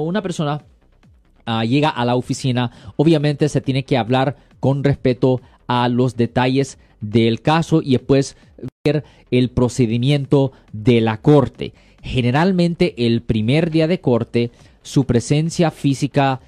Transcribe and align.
una 0.00 0.22
persona 0.22 0.62
ah, 1.44 1.66
llega 1.66 1.90
a 1.90 2.06
la 2.06 2.16
oficina, 2.16 2.70
obviamente 2.96 3.50
se 3.50 3.60
tiene 3.60 3.84
que 3.84 3.98
hablar 3.98 4.36
con 4.58 4.84
respeto 4.84 5.42
a 5.66 5.86
los 5.90 6.16
detalles 6.16 6.78
del 7.02 7.42
caso 7.42 7.82
y 7.82 7.92
después 7.92 8.38
ver 8.84 9.04
el 9.30 9.50
procedimiento 9.50 10.52
de 10.72 11.02
la 11.02 11.20
corte. 11.20 11.74
Generalmente 12.02 13.06
el 13.06 13.20
primer 13.20 13.70
día 13.70 13.86
de 13.86 14.00
corte, 14.00 14.50
su 14.80 15.04
presencia 15.04 15.70
física 15.70 16.40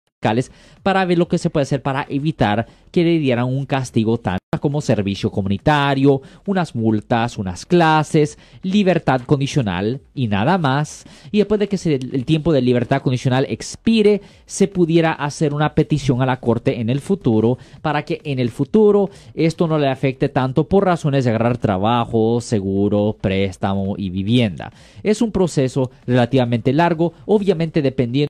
para 0.83 1.05
ver 1.05 1.17
lo 1.17 1.27
que 1.27 1.37
se 1.37 1.49
puede 1.49 1.63
hacer 1.63 1.81
para 1.81 2.05
evitar 2.09 2.67
que 2.91 3.03
le 3.03 3.19
dieran 3.19 3.45
un 3.45 3.65
castigo 3.65 4.17
tan 4.17 4.37
como 4.59 4.81
servicio 4.81 5.31
comunitario, 5.31 6.21
unas 6.45 6.75
multas, 6.75 7.37
unas 7.37 7.65
clases, 7.65 8.37
libertad 8.61 9.21
condicional 9.21 10.01
y 10.13 10.27
nada 10.27 10.57
más. 10.57 11.05
Y 11.31 11.39
después 11.39 11.59
de 11.59 11.67
que 11.67 11.77
el 11.95 12.25
tiempo 12.25 12.53
de 12.53 12.61
libertad 12.61 13.01
condicional 13.01 13.45
expire, 13.49 14.21
se 14.45 14.67
pudiera 14.67 15.11
hacer 15.11 15.53
una 15.53 15.73
petición 15.73 16.21
a 16.21 16.25
la 16.25 16.39
corte 16.39 16.79
en 16.79 16.89
el 16.89 17.01
futuro 17.01 17.57
para 17.81 18.03
que 18.03 18.21
en 18.23 18.39
el 18.39 18.51
futuro 18.51 19.09
esto 19.33 19.67
no 19.67 19.77
le 19.77 19.89
afecte 19.89 20.29
tanto 20.29 20.65
por 20.67 20.85
razones 20.85 21.23
de 21.23 21.31
agarrar 21.31 21.57
trabajo, 21.57 22.39
seguro, 22.41 23.17
préstamo 23.19 23.95
y 23.97 24.09
vivienda. 24.09 24.71
Es 25.01 25.21
un 25.21 25.31
proceso 25.31 25.91
relativamente 26.05 26.73
largo, 26.73 27.13
obviamente 27.25 27.81
dependiendo, 27.81 28.29